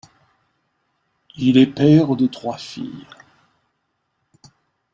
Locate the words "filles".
2.57-3.05